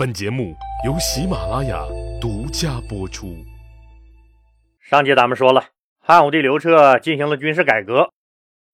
[0.00, 1.84] 本节目由喜马拉雅
[2.22, 3.36] 独家播出。
[4.80, 5.62] 上集咱们说了，
[5.98, 8.10] 汉武帝刘彻进行了军事改革，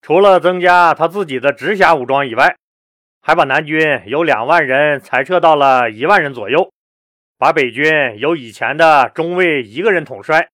[0.00, 2.54] 除了增加他自己的直辖武装以外，
[3.20, 6.70] 还把南军由两万人裁撤到了一万人左右，
[7.36, 10.48] 把北军由以前的中尉一个人统帅，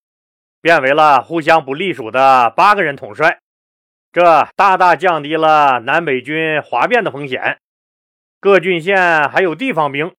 [0.62, 3.40] 变为了互相不隶属的八个人统帅，
[4.10, 7.58] 这大大降低了南北军哗变的风险。
[8.40, 10.10] 各郡县还有地方兵。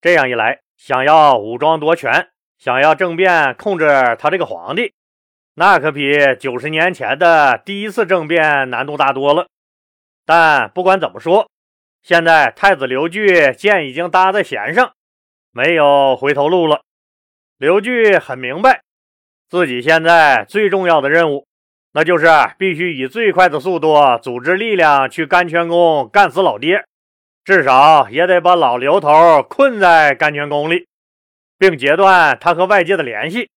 [0.00, 3.86] 这样一来，想要武装夺权，想要政变控制
[4.18, 4.92] 他这个皇帝，
[5.54, 9.48] 那可比九十年前的第一次政变难度大多了。
[10.24, 11.48] 但不管怎么说，
[12.02, 14.92] 现在太子刘据剑已经搭在弦上，
[15.50, 16.82] 没有回头路了。
[17.56, 18.82] 刘据很明白，
[19.48, 21.44] 自己现在最重要的任务，
[21.92, 26.84] 那就是必须以最快的速度组织力量去甘泉宫干死老爹。
[27.48, 30.86] 至少也得把老刘头困在甘泉宫里，
[31.56, 33.48] 并截断他和外界的联系，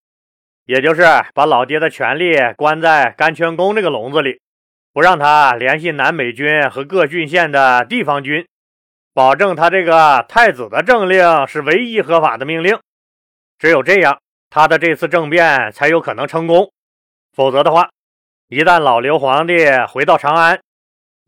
[0.66, 4.40] 也就是把老爹的权力关在甘泉宫这个笼子里，
[4.94, 8.48] 不让他联系南北军和各郡县的地方军，
[9.14, 12.80] 保证他这个太子的政令是唯一合法的命令。
[13.60, 16.72] 只有这样，他的这次政变才有可能成功。
[17.34, 17.90] 否则的话，
[18.48, 20.62] 一旦老刘皇帝回到长安，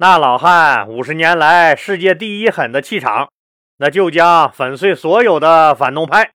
[0.05, 3.31] 那老汉五十年来世界第一狠的气场，
[3.77, 6.31] 那就将粉碎所有的反动派。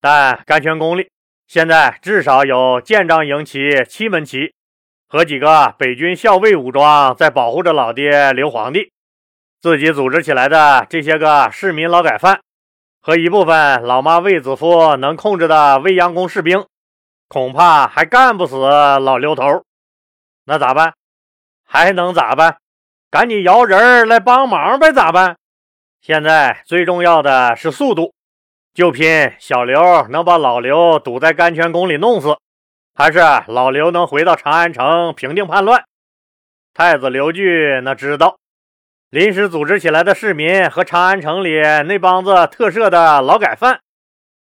[0.00, 1.10] 但甘泉宫里
[1.48, 4.54] 现在至少有建章营旗、七门旗
[5.08, 8.92] 和几个北军校尉武装在保护着老爹刘皇帝。
[9.60, 12.40] 自己组织起来的这些个市民劳改犯
[13.00, 16.64] 和一部分老妈卫子夫能控制的未央宫士兵，
[17.26, 19.64] 恐怕还干不死老刘头。
[20.44, 20.94] 那咋办？
[21.66, 22.58] 还能咋办？
[23.12, 25.36] 赶紧摇人来帮忙呗，咋办？
[26.00, 28.14] 现在最重要的是速度，
[28.72, 32.38] 就拼小刘能把老刘堵在甘泉宫里弄死，
[32.94, 33.18] 还是
[33.48, 35.84] 老刘能回到长安城平定叛乱？
[36.72, 38.38] 太子刘据那知道，
[39.10, 43.80] 临时组织起来的市民和长安城里那帮子特赦的劳改犯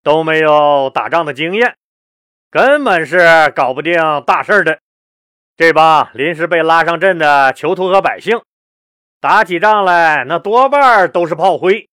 [0.03, 1.75] 都没有打仗的经验，
[2.51, 4.77] 根本是搞不定大事的。
[5.57, 8.39] 这帮临时被拉上阵的囚徒和百姓。
[9.21, 11.87] 打起仗来，那多半都是炮灰。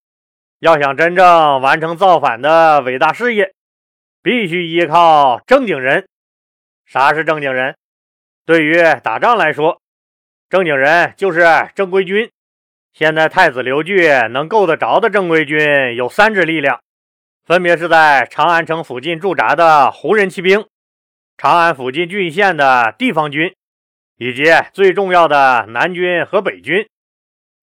[0.60, 3.52] 要想真正完成造反的伟大事业，
[4.22, 6.08] 必须依靠正经人。
[6.86, 7.76] 啥是正经人？
[8.46, 9.82] 对于打仗来说，
[10.48, 11.44] 正经人就是
[11.74, 12.30] 正规军。
[12.94, 16.80] 现在太子刘据能够得着的正规军有三支力量，
[17.44, 20.66] 分别是在长安城附近驻扎的胡人骑兵、
[21.36, 23.54] 长安附近郡县的地方军，
[24.16, 26.88] 以及最重要的南军和北军。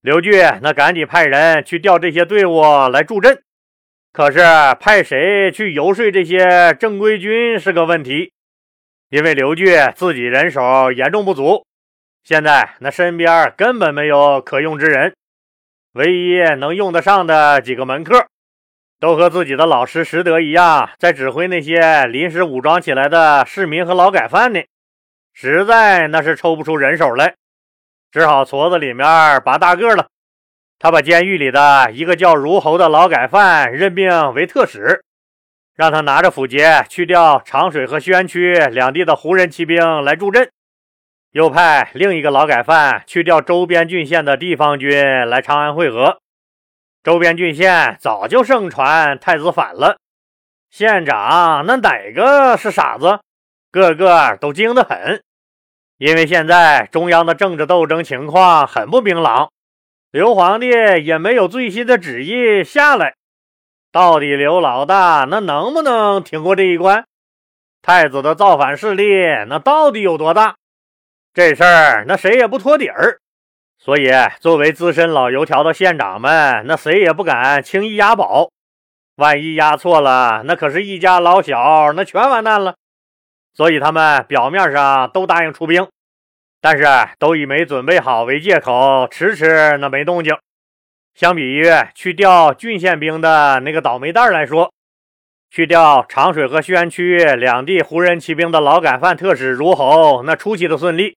[0.06, 3.42] 刘据那赶紧派人去调这些队伍来助阵，
[4.14, 4.38] 可是
[4.80, 8.32] 派谁去游说这些正规军是个问题，
[9.10, 9.66] 因为刘据
[9.96, 11.66] 自己人手严重不足，
[12.24, 15.16] 现在那身边根本没有可用之人，
[15.94, 18.28] 唯一能用得上的几个门客，
[19.00, 24.62] 都和自己的老师石德一样，在指挥那些临时武装起来的市民和劳改犯呢，
[25.34, 27.34] 实在那是抽不出人手来。
[28.16, 29.06] 只好矬子里面
[29.44, 30.08] 拔大个了。
[30.80, 35.04] 他把监狱里的一个叫如侯的劳改犯任命为特使，
[35.76, 40.50] 让他拿着符节去调长水和宣区两地的胡人骑兵来助阵，
[41.34, 44.98] 又派另一个劳改犯去调周边郡县的地方军
[45.28, 46.20] 来长安会合。
[47.04, 49.98] 周边郡县早就盛传太子反了，
[50.70, 53.20] 县长那哪个是傻子？
[53.74, 55.22] 个个都精得很。
[55.98, 59.50] 因为现在中央的政治斗争情况很不明朗，
[60.12, 63.16] 刘皇帝也没有最新的旨意下来。
[63.94, 67.06] 到底刘老大那能不能挺过这一关？
[67.82, 69.04] 太子的造反势力
[69.48, 70.56] 那到底有多大？
[71.34, 73.20] 这事儿那谁也不托底儿。
[73.78, 74.10] 所以，
[74.42, 78.50] 作为资深老油条的县长们，那谁也不敢轻易押宝。
[79.16, 82.76] 万一押错了，那可是一家老小那全完蛋了。
[83.56, 85.88] 所以他们表面上都答应出兵，
[86.60, 86.86] 但是
[87.18, 90.38] 都以没准备好为借口，迟迟那没动静。
[91.14, 94.74] 相比于去调郡县兵的那个倒霉蛋来说，
[95.50, 101.16] 去调长水和宣区两地胡人骑兵的劳改犯特使如侯，那出奇的顺利。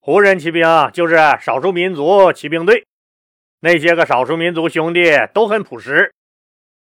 [0.00, 2.84] 胡人骑兵就是少数民族骑兵队，
[3.60, 6.12] 那些个少数民族兄弟都很朴实，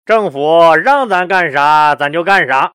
[0.05, 2.73] 政府让咱干啥，咱就干啥。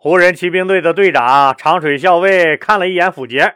[0.00, 3.54] 湖人骑兵队的队长长水校尉看了一眼符节，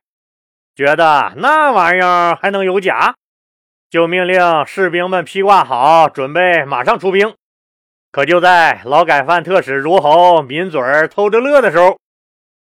[0.75, 3.15] 觉得那玩意儿还能有假，
[3.89, 7.33] 就命令士兵们披挂好，准备马上出兵。
[8.11, 11.97] 可就在劳改犯特使如侯抿嘴儿偷着乐的时候，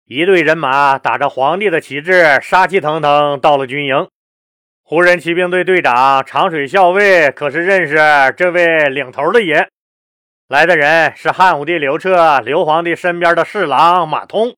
[0.06, 4.08] 一队人马打着皇帝的旗帜，杀气腾腾到了军营。
[4.82, 7.96] 湖人骑兵队队长长水校尉可是认识
[8.36, 9.70] 这位领头的爷，
[10.50, 14.56] 来的人是汉武帝刘彻，刘皇帝身边的侍郎马通。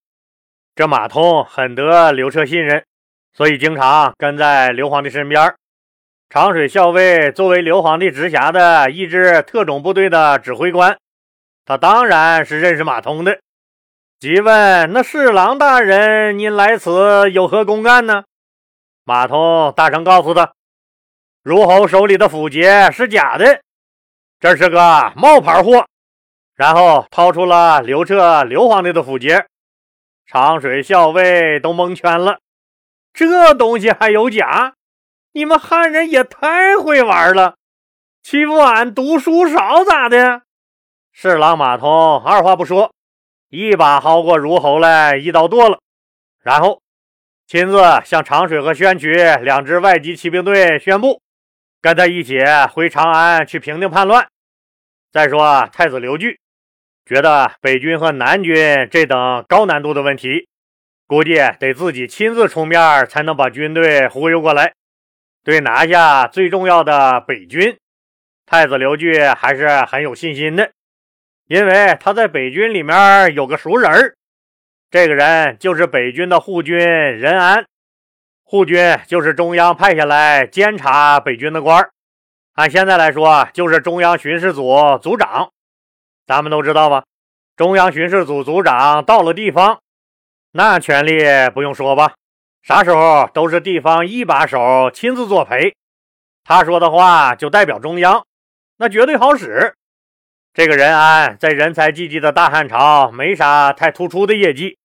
[0.75, 2.85] 这马通很得刘彻信任，
[3.33, 5.55] 所以经常跟在刘皇帝身边。
[6.29, 10.95] 长水校尉作为刘皇帝直辖的一支特种部队的指挥官，
[11.65, 13.39] 他当然是认识马通的。
[14.19, 18.25] 即问：“那侍郎大人，您来此有何公干呢？”
[19.05, 20.53] 马通大声告诉他
[21.41, 23.61] ：“如侯手里的符节是假的，
[24.39, 25.85] 这是个冒牌货。”
[26.55, 29.45] 然后掏出了刘彻刘皇帝的符节，
[30.25, 32.39] 长水校尉都蒙圈了
[33.13, 34.73] ：“这东西还有假？”
[35.31, 37.55] 你们汉人也太会玩了，
[38.23, 40.41] 欺负俺读书少咋的？
[41.13, 42.91] 侍郎马通二话不说，
[43.49, 45.79] 一把薅过如侯来，一刀剁了，
[46.41, 46.81] 然后
[47.45, 51.21] 亲自向长水和宣渠两支外籍骑兵队宣布，
[51.81, 52.39] 跟他一起
[52.71, 54.27] 回长安去平定叛乱。
[55.11, 56.39] 再说太子刘据
[57.05, 60.47] 觉得北军和南军这等高难度的问题，
[61.07, 64.73] 估计得自己亲自出面才能把军队忽悠过来。
[65.43, 67.75] 对拿下最重要的北军，
[68.45, 70.71] 太子刘据还是很有信心的，
[71.47, 74.15] 因为他在北军里面有个熟人，
[74.91, 77.65] 这个人就是北军的护军任安。
[78.51, 81.87] 护军就是中央派下来监察北军的官，
[82.55, 85.51] 按现在来说就是中央巡视组组长。
[86.25, 87.03] 咱们都知道吧？
[87.55, 89.81] 中央巡视组组长到了地方，
[90.53, 91.21] 那权力
[91.53, 92.15] 不用说吧。
[92.63, 95.75] 啥时候都是地方一把手亲自作陪，
[96.43, 98.25] 他说的话就代表中央，
[98.77, 99.75] 那绝对好使。
[100.55, 104.78] 这个任安在人才济济的大汉朝没啥太突出的业绩，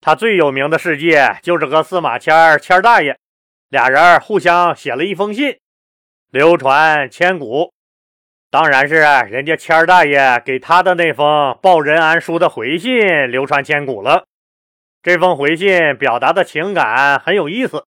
[0.00, 1.12] 他最有名的事迹
[1.42, 3.18] 就是和司马迁儿迁大爷
[3.68, 5.58] 俩人互相写了一封信，
[6.30, 7.72] 流传千古。
[8.50, 14.24] 当然是人家迁大爷给他的那封报任安书的回信流传千古了。
[15.02, 17.84] 这封回信表达的情感很有意思，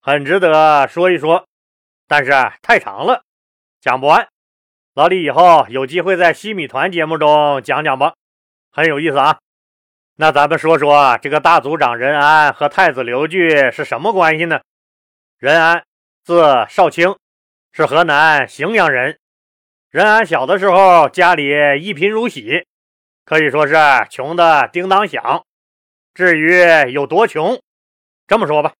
[0.00, 1.46] 很值得说一说，
[2.06, 2.30] 但是
[2.62, 3.22] 太长了，
[3.80, 4.28] 讲不完。
[4.94, 8.14] 老李以后有机会在西米团节目中讲讲吧，
[8.70, 9.38] 很有意思啊。
[10.18, 14.60] 那咱们说说这个大族长任安和太子刘据是什么关系呢？
[15.38, 15.84] 任安
[16.24, 17.14] 字少卿，
[17.70, 19.18] 是河南荥阳人。
[19.90, 21.52] 任安小的时候家里
[21.82, 22.64] 一贫如洗，
[23.26, 23.74] 可以说是
[24.08, 25.44] 穷的叮当响。
[26.14, 27.60] 至于有多穷，
[28.26, 28.72] 这么说吧，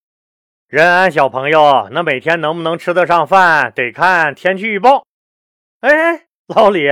[0.69, 5.05] 任安小朋友那每天能不能吃得上饭，得看天气预报。
[5.81, 6.89] 哎，老李，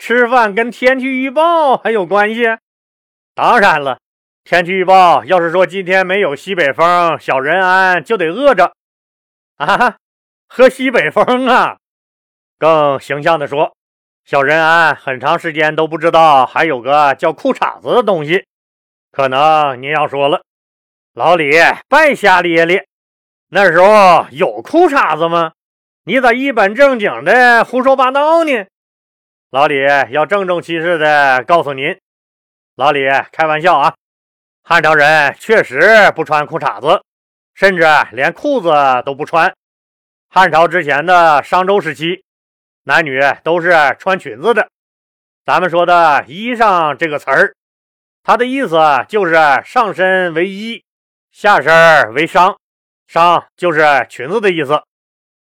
[0.00, 2.42] 吃饭跟天气预报还有关系？
[3.38, 4.00] 当然了，
[4.42, 8.72] 天气预报要是说今天没有西北风，小任安就得饿着
[9.58, 9.96] 啊，
[10.48, 11.76] 喝西北风啊。
[12.58, 13.76] 更形象的说，
[14.24, 18.44] 小任安很长时间都不知道还有个叫裤衩子的东西。
[19.12, 20.42] 可能您要说了，
[21.14, 21.52] 老李
[21.88, 22.88] 别瞎咧咧，
[23.50, 25.52] 那时候有裤衩子吗？
[26.02, 28.66] 你咋一本正经的胡说八道呢？
[29.50, 29.76] 老李
[30.10, 31.96] 要郑重其事的告诉您，
[32.78, 33.00] 老李
[33.32, 33.92] 开玩笑啊，
[34.62, 37.02] 汉朝人确实不穿裤衩子，
[37.52, 37.82] 甚至
[38.12, 38.70] 连裤子
[39.04, 39.52] 都不穿。
[40.28, 42.22] 汉朝之前的商周时期，
[42.84, 44.68] 男女都是穿裙子的。
[45.44, 47.52] 咱们说的衣裳这个词儿。
[48.22, 50.84] 它的意思就是上身为衣，
[51.32, 52.56] 下身为裳，
[53.10, 54.80] 裳就是裙子的意思。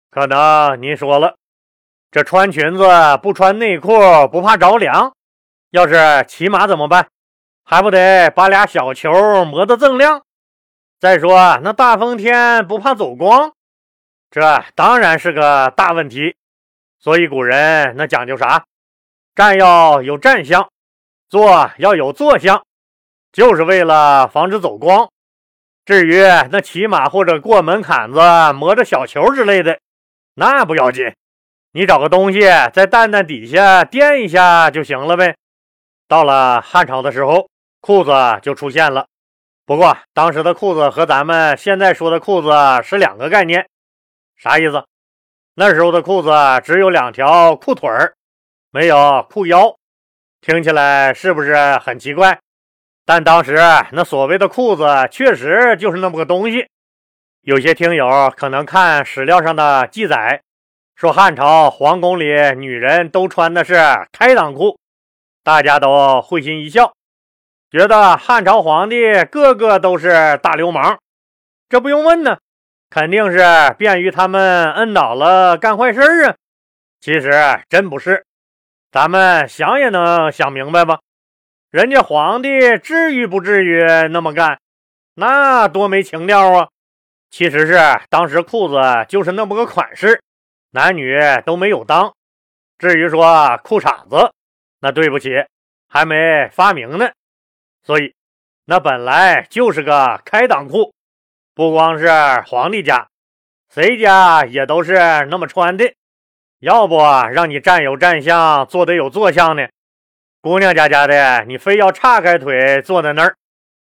[0.09, 1.35] 可能您说了，
[2.09, 2.87] 这穿裙子
[3.21, 3.89] 不穿内裤
[4.31, 5.13] 不怕着凉，
[5.71, 7.05] 要是骑马怎么办？
[7.67, 10.23] 还不得把俩小球磨得锃亮？
[10.99, 13.53] 再说那大风天不怕走光，
[14.29, 16.35] 这当然是个大问题。
[16.99, 18.65] 所以古人那讲究啥？
[19.33, 20.69] 站要有站相，
[21.27, 22.63] 坐要有坐相。
[23.31, 25.09] 就是为了防止走光。
[25.85, 28.19] 至于那骑马或者过门槛子
[28.53, 29.79] 磨着小球之类的，
[30.35, 31.13] 那不要紧，
[31.73, 32.41] 你找个东西
[32.73, 35.35] 在蛋蛋底下垫一下就行了呗。
[36.07, 37.49] 到了汉朝的时候，
[37.85, 38.11] 裤子
[38.41, 39.05] 就出现了。
[39.63, 42.49] 不过当时的裤子和咱们现在说的裤子
[42.83, 43.69] 是两个概念。
[44.35, 44.83] 啥意思？
[45.53, 46.31] 那时候的裤子
[46.63, 48.15] 只有两条裤腿儿，
[48.71, 49.77] 没有裤腰。
[50.41, 52.39] 听起来是不是很奇怪？
[53.05, 53.55] 但当时
[53.91, 56.67] 那所谓的裤子确实就是那么个东西。
[57.41, 60.41] 有些听友可能看史料上的记载，
[60.95, 62.25] 说汉朝皇宫里
[62.57, 63.75] 女人都穿的是
[64.11, 64.79] 开裆裤，
[65.43, 66.91] 大家都会心一笑，
[67.75, 70.97] 觉得汉朝皇帝个个都是大流氓。
[71.67, 72.37] 这不用问呢，
[72.89, 73.43] 肯定是
[73.77, 76.35] 便于他们摁倒了干坏事儿啊。
[77.01, 77.33] 其实
[77.67, 78.23] 真不是，
[78.93, 80.99] 咱们想也能想明白吧？
[81.69, 84.57] 人家皇帝至于不至于那么干？
[85.15, 86.69] 那多没情调啊！
[87.29, 87.77] 其实是
[88.09, 90.21] 当时裤子就是那么个款式，
[90.71, 92.13] 男女都没有裆。
[92.77, 94.31] 至于说裤衩子，
[94.79, 95.43] 那对不起，
[95.89, 97.11] 还没发明呢。
[97.85, 98.15] 所以
[98.65, 100.91] 那本来就是个开裆裤，
[101.53, 102.09] 不光是
[102.47, 103.07] 皇帝家，
[103.71, 104.93] 谁家也都是
[105.29, 105.93] 那么穿的。
[106.59, 109.67] 要不让你站有站相，坐得有坐相呢？
[110.41, 113.35] 姑娘家家的，你非要岔开腿坐在那儿。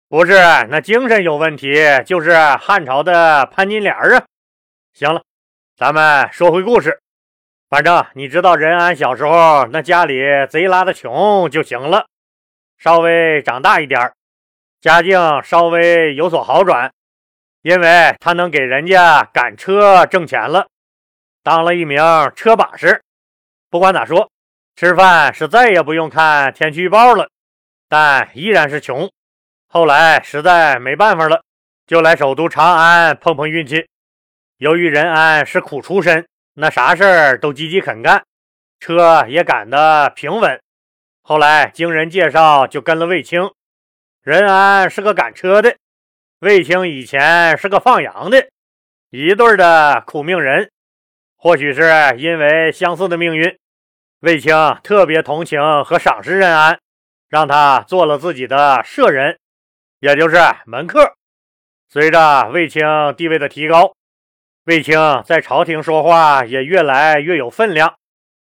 [0.09, 0.35] 不是
[0.69, 1.75] 那精神有问题，
[2.07, 4.25] 就是汉朝的潘金莲啊！
[4.93, 5.23] 行了，
[5.77, 7.01] 咱们说回故事。
[7.69, 12.07] 反正你知道任安小时候那家里贼拉的穷就行了。
[12.81, 14.15] 稍微长大一点儿
[14.81, 16.91] 家境稍微有所好转，
[17.61, 20.67] 因为他能给人家赶车挣钱了，
[21.43, 22.03] 当了一名
[22.35, 23.03] 车把式。
[23.69, 24.31] 不管咋说，
[24.77, 27.29] 吃饭是再也不用看天气预报了，
[27.87, 29.11] 但依然是穷。
[29.69, 31.43] 后来实在没办法了，
[31.87, 33.87] 就来首都长安碰碰运气。
[34.57, 38.25] 由于任安是苦出身，那啥事儿都积极肯干，
[38.79, 40.59] 车也赶得平稳。
[41.31, 43.53] 后来经人介绍，就跟了卫青。
[44.21, 45.77] 任安是个赶车的，
[46.41, 48.49] 卫青以前是个放羊的，
[49.11, 50.73] 一对的苦命人。
[51.37, 53.57] 或许是因为相似的命运，
[54.23, 56.81] 卫青特别同情和赏识任安，
[57.29, 59.39] 让他做了自己的舍人。
[60.01, 61.15] 也就是门客，
[61.89, 62.85] 随着卫青
[63.17, 63.95] 地位的提高，
[64.65, 67.95] 卫青在朝廷说话也越来越有分量。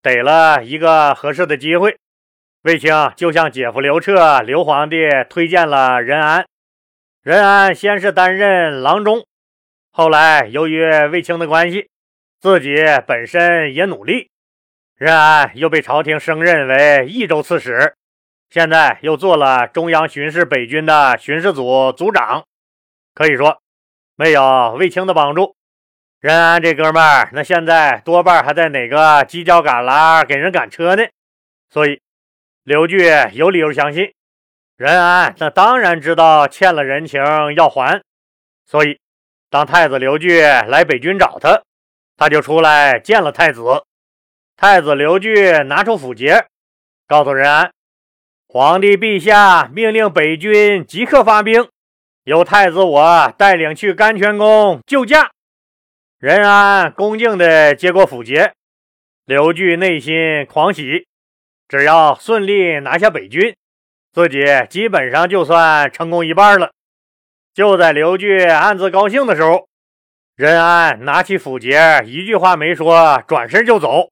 [0.03, 1.97] 逮了一个合适的机会，
[2.63, 4.97] 卫青就向姐夫刘彻、刘皇帝
[5.29, 6.45] 推荐了任安。
[7.21, 9.25] 任安先是担任郎中，
[9.91, 11.89] 后来由于卫青的关系，
[12.39, 14.29] 自己本身也努力，
[14.95, 17.95] 任安又被朝廷升任为益州刺史。
[18.49, 22.45] 现在又做了中央巡视北军的巡视组组长，
[23.13, 23.61] 可以说
[24.15, 25.55] 没有卫青的帮助，
[26.21, 31.03] 任安这哥们儿那现在多半还在哪个犄角旮旯给人赶车呢。
[31.69, 31.99] 所以
[32.67, 32.97] 刘据
[33.31, 34.11] 有理由相信，
[34.75, 37.21] 任安那当然知道欠了人情
[37.55, 38.01] 要还。
[38.65, 38.99] 所以
[39.49, 41.61] 当太子刘据来北军找他，
[42.17, 43.61] 他就出来见了太子。
[44.57, 46.45] 太子刘据拿出符节，
[47.07, 47.71] 告诉任安。
[48.49, 51.69] 皇帝陛下命令北军即刻发兵，
[52.25, 55.31] 由太子我带领去甘泉宫救驾。
[56.19, 58.51] 任安恭敬地接过符节，
[59.23, 61.07] 刘据内心狂喜，
[61.67, 63.55] 只要顺利拿下北军，
[64.13, 66.71] 自己基本上就算成功一半了。
[67.53, 69.67] 就在刘据暗自高兴的时候，
[70.35, 74.09] 任安拿起斧节，一句话没说，转身就走。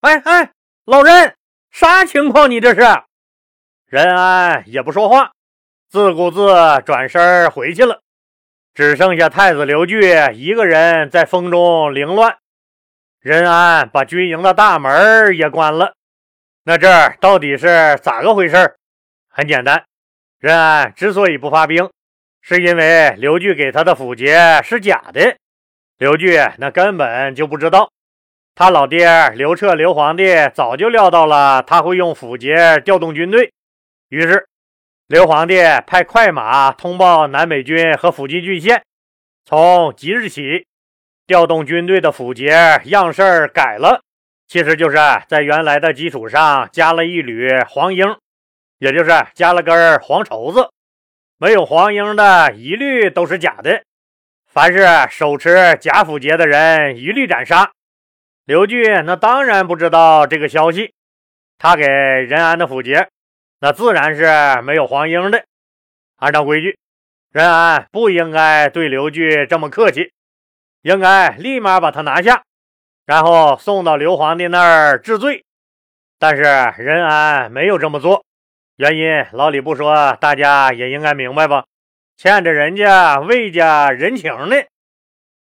[0.00, 0.50] 哎哎，
[0.84, 1.34] 老任，
[1.70, 2.50] 啥情况？
[2.50, 2.82] 你这是？
[3.86, 5.32] 任安也不说话，
[5.88, 6.52] 自顾自
[6.84, 8.00] 转身回去了。
[8.74, 10.00] 只剩下太子刘据
[10.34, 12.36] 一个人在风中凌乱。
[13.20, 15.94] 任安把军营的大门也关了。
[16.66, 18.76] 那这儿到底是咋个回事？
[19.28, 19.84] 很简单，
[20.38, 21.90] 任安之所以不发兵，
[22.40, 25.36] 是因为刘据给他的符节是假的。
[25.98, 27.90] 刘据那根本就不知道，
[28.54, 33.52] 他老爹刘彻刘皇帝早就料到了他会用符节调动军队。
[34.08, 34.46] 于是，
[35.06, 35.56] 刘皇帝
[35.86, 38.82] 派快马通报南北军和附近郡县，
[39.44, 40.66] 从即日起
[41.26, 44.00] 调动军队的符节样式改了，
[44.46, 44.96] 其实就是
[45.28, 48.18] 在原来的基础上加了一缕黄缨，
[48.78, 50.70] 也就是加了根黄绸子。
[51.38, 53.82] 没有黄缨的一律都是假的，
[54.46, 57.72] 凡是手持假斧节的人一律斩杀。
[58.44, 60.92] 刘据那当然不知道这个消息，
[61.58, 63.08] 他给任安的斧节。
[63.60, 65.44] 那自然是没有黄缨的。
[66.16, 66.78] 按照规矩，
[67.32, 70.12] 任安不应该对刘据这么客气，
[70.82, 72.44] 应该立马把他拿下，
[73.06, 75.44] 然后送到刘皇帝那儿治罪。
[76.18, 76.42] 但是
[76.82, 78.24] 任安没有这么做，
[78.76, 81.64] 原因老李不说，大家也应该明白吧？
[82.16, 84.56] 欠着人家魏家人情呢，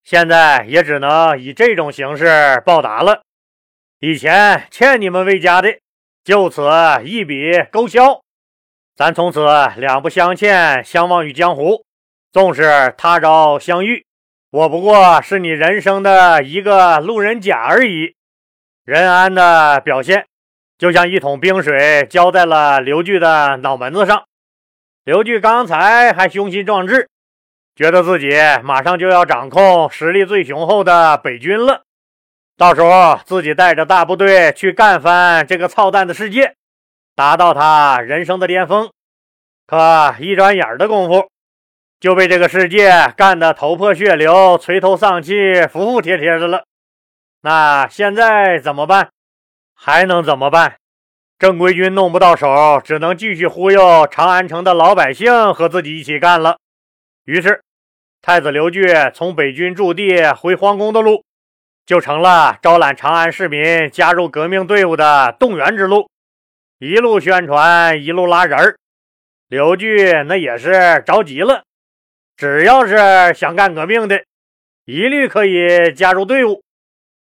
[0.02, 3.22] 现在也只能以这种形式报答了。
[4.00, 5.78] 以前欠你们魏家的。
[6.24, 6.62] 就此
[7.02, 8.22] 一笔勾销，
[8.94, 9.44] 咱从此
[9.76, 11.84] 两不相欠，相忘于江湖。
[12.30, 14.06] 纵使他朝相遇，
[14.52, 18.14] 我不过是你人生的一个路人甲而已。
[18.84, 20.26] 任安的表现，
[20.76, 24.24] 就像一桶冰水浇在了刘据的脑门子上。
[25.04, 27.08] 刘据刚才还雄心壮志，
[27.74, 28.28] 觉得自己
[28.62, 31.84] 马上就要掌控实力最雄厚的北军了，
[32.58, 36.56] 到时候自己带着大部队去干翻这个操蛋的世界，
[37.16, 38.90] 达到他人生的巅峰。
[39.66, 41.30] 可一转眼的功夫，
[42.02, 46.64] 就被这个世界干得头破血流、垂头丧气、服服帖帖的了。
[47.42, 49.10] 那现在怎么办？
[49.72, 50.74] 还能怎么办？
[51.38, 56.56] 正规军弄不到手，只能继续忽悠长安城的老百姓和自己一起干了。
[57.24, 57.62] 于是，
[58.20, 61.22] 太子刘据从北军驻地回皇宫的路，
[61.86, 66.10] 就成了招揽长安市民加入革命队伍的动员之路。
[66.80, 68.76] 一路宣传，一路拉人儿。
[69.46, 71.62] 刘据那也是着急了，
[72.42, 74.24] 只要是想干革命的，
[74.84, 76.64] 一律可以加入队伍。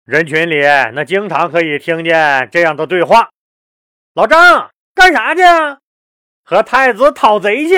[0.04, 0.60] 人群里
[0.92, 3.30] 那经常可以听见这样的对话
[4.12, 5.40] ：“老张干啥去？
[6.44, 7.76] 和太子讨贼去，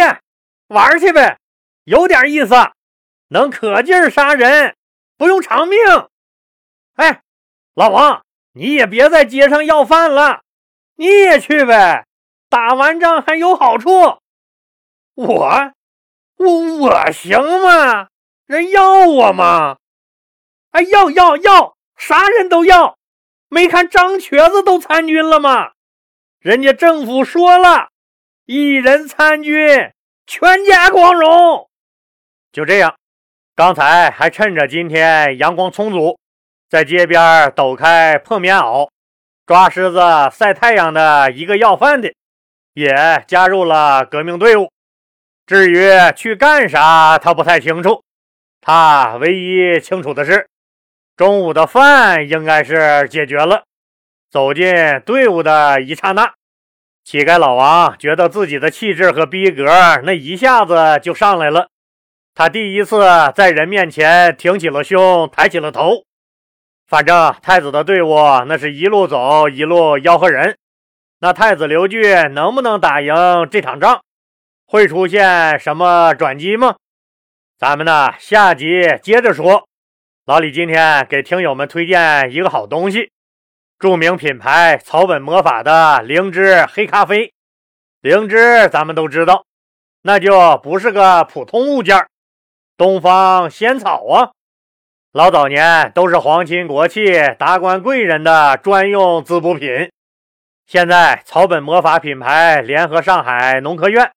[0.66, 1.38] 玩去呗，
[1.84, 2.52] 有点意思，
[3.28, 4.74] 能可劲杀人，
[5.16, 5.78] 不用偿命。”
[6.98, 7.22] 哎，
[7.74, 10.40] 老王，你也别在街上要饭了，
[10.96, 12.06] 你也去呗，
[12.48, 14.18] 打完仗还有好处。
[15.14, 15.72] 我，
[16.40, 18.08] 我我行吗？
[18.46, 19.76] 人要我吗？
[20.70, 21.76] 哎，要要要！
[21.98, 22.96] 啥人都要，
[23.50, 25.72] 没看张瘸子都参军了吗？
[26.38, 27.90] 人家政府说了，
[28.46, 29.92] 一人参军，
[30.26, 31.68] 全家光荣。
[32.50, 32.96] 就这样，
[33.54, 36.18] 刚才还趁着今天阳光充足，
[36.70, 38.88] 在街边抖开破棉袄，
[39.44, 40.00] 抓虱子
[40.34, 42.14] 晒太阳的一个要饭的，
[42.72, 44.72] 也加入了革命队伍。
[45.50, 48.04] 至于去干啥，他不太清楚。
[48.60, 50.46] 他唯一清楚的是。
[51.16, 53.64] 中午的饭应该是解决了。
[54.30, 54.72] 走进
[55.04, 56.34] 队伍的一刹那，
[57.02, 59.64] 乞丐老王觉得自己的气质和逼格
[60.04, 61.66] 那一下子就上来了。
[62.32, 63.02] 他第一次
[63.34, 66.04] 在人面前挺起了胸，抬起了头。
[66.86, 68.14] 反正太子的队伍
[68.46, 70.56] 那是一路走一路吆喝人。
[71.18, 73.12] 那太子刘据能不能打赢
[73.50, 74.00] 这场仗？
[74.72, 76.76] 会出现什么转机吗？
[77.58, 79.66] 咱们呢，下集接着说。
[80.26, 83.10] 老李今天给听友们推荐一个好东西，
[83.80, 87.32] 著名品牌草本魔法的灵芝黑咖啡。
[88.00, 89.44] 灵芝咱们都知道，
[90.02, 92.06] 那就不是个普通物件
[92.76, 94.30] 东方仙草啊，
[95.10, 99.90] 老早年都是皇亲国戚、达官贵人的专用滋补品。
[100.64, 104.12] 现在草本魔法品牌联合上海农科院，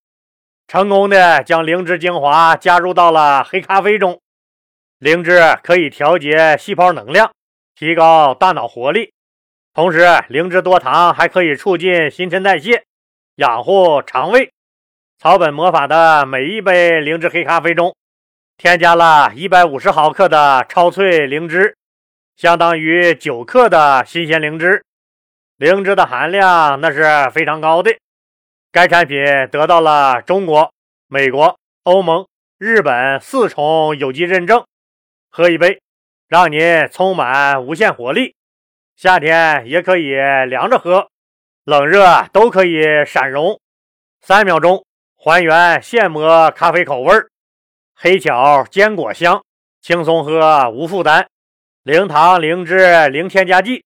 [0.73, 4.19] 成功的将灵芝精华加入到了黑咖啡中。
[4.97, 7.31] 灵芝可以调节细胞能量，
[7.75, 9.13] 提高大脑活力。
[9.71, 12.85] 同时，灵芝多糖还可以促进新陈代谢，
[13.35, 14.51] 养护肠胃。
[15.19, 17.95] 草本魔法的每一杯灵芝黑咖啡中，
[18.57, 21.77] 添加了一百五十毫克的超脆灵芝，
[22.35, 24.83] 相当于九克的新鲜灵芝。
[25.57, 27.95] 灵芝的含量那是非常高的。
[28.73, 30.73] 该产品得到了中国、
[31.07, 34.65] 美国、欧盟、日本四重有机认证。
[35.29, 35.79] 喝一杯，
[36.27, 36.57] 让你
[36.91, 38.33] 充满无限活力。
[38.95, 40.15] 夏天也可以
[40.47, 41.07] 凉着喝，
[41.63, 43.59] 冷热都可以闪融。
[44.21, 44.83] 三秒钟
[45.15, 47.27] 还原现磨咖啡口味儿，
[47.95, 49.43] 黑巧坚果香，
[49.83, 51.27] 轻松喝无负担。
[51.83, 53.83] 零糖、零脂、零添加剂，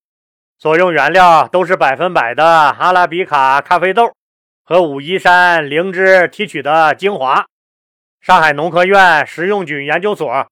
[0.58, 4.13] 所用原料都是百分百的阿拉比卡咖啡豆
[4.67, 7.47] 和武夷山灵芝提取的精华。
[8.19, 10.47] 上海农科院食用菌研究所。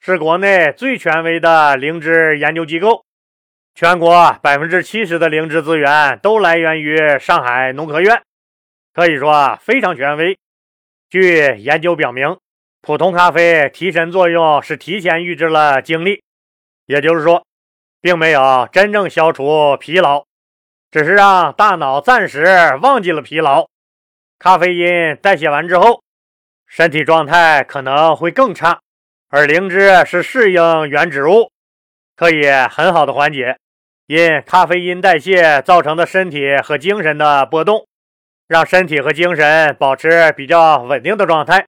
[0.00, 3.04] 是国内最权威的灵芝研究机构，
[3.74, 8.22] 全国百分之七十的灵芝资源都来源于上海农科院，
[8.94, 10.38] 可以说非常权威。
[11.10, 12.38] 据研究表明，
[12.80, 16.22] 普通咖啡提神作用是提前预支了精力，
[16.86, 17.44] 也就是说，
[18.00, 20.24] 并没有真正消除疲劳，
[20.90, 22.46] 只是让大脑暂时
[22.82, 23.68] 忘记了疲劳。
[24.38, 26.02] 咖啡因代谢完之后，
[26.66, 28.80] 身体状态可能会更差。
[29.30, 31.50] 而灵芝是适应原植物，
[32.16, 33.58] 可以很好的缓解
[34.06, 37.86] 因咖啡因代谢造成的身体和精神的波动，
[38.46, 41.66] 让身体和精神保持比较稳定的状态。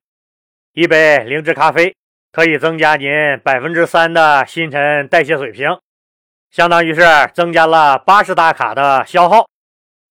[0.72, 1.94] 一杯灵芝咖啡
[2.33, 3.11] 可以增加您
[3.44, 5.78] 百分之三的新陈代谢水平，
[6.50, 7.02] 相当于是
[7.34, 9.46] 增加了八十大卡的消耗，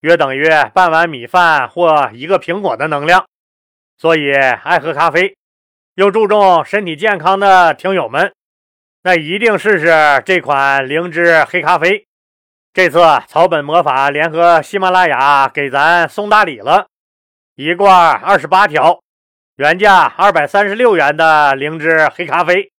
[0.02, 3.26] 约等于半碗米饭或一个苹果的能量。
[3.98, 5.36] 所以，爱喝咖啡。
[5.96, 8.32] 又注重身体健康的听友们，
[9.04, 12.06] 那一定试试这款灵芝黑咖啡。
[12.72, 16.88] 这次草本魔法联合喜马拉雅给咱送大礼了，
[17.56, 19.02] 一罐二十八条，
[19.58, 22.72] 原价二百三十六元的灵芝黑咖啡，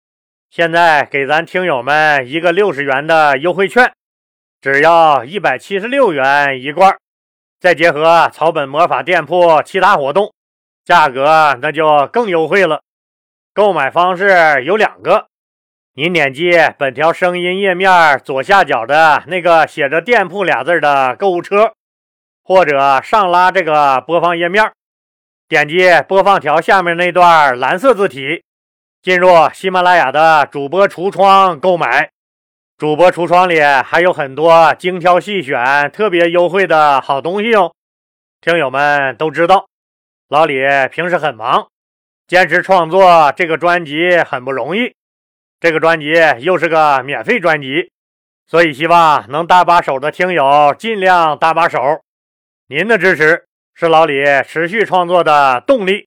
[0.51, 3.93] 现在给咱听友们一个六十元的优惠券，
[4.61, 6.99] 只要一百七十六元一罐，
[7.61, 10.35] 再结合草本魔法店铺其他活动，
[10.85, 12.81] 价格那就更优惠了。
[13.55, 15.27] 购买方式有两个。
[15.95, 21.75] 您点击本条声音页面左下角的那个写着“店铺”俩字的购物车，
[22.43, 24.73] 或者上拉这个播放页面，
[25.49, 28.43] 点击播放条下面那段蓝色字体，
[29.03, 32.11] 进入喜马拉雅的主播橱窗购买。
[32.77, 37.73] 主播橱窗里还有很多精挑细选、特别优惠的好东西哦。
[38.43, 39.67] 听友们都知道，
[40.29, 40.59] 老李
[40.93, 41.69] 平时很忙，
[42.27, 44.95] 坚持创作这个专辑很不容易。
[45.61, 47.91] 这个专辑又是个免费专辑，
[48.47, 51.81] 所以希望能搭把手的听友尽量搭把手。
[52.69, 56.07] 您的支持是老李持续创作的动力，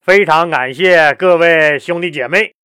[0.00, 2.59] 非常感谢各位兄弟姐妹。